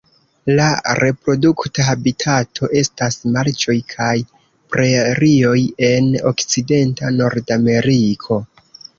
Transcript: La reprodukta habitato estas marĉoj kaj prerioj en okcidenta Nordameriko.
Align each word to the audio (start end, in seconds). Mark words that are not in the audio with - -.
La 0.59 0.67
reprodukta 0.99 1.83
habitato 1.89 2.69
estas 2.79 3.17
marĉoj 3.35 3.75
kaj 3.93 4.13
prerioj 4.75 5.59
en 5.89 6.07
okcidenta 6.31 7.13
Nordameriko. 7.19 8.39